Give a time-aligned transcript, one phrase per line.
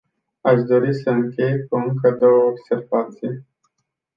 [0.41, 3.45] Aș dori să închei cu încă două observații.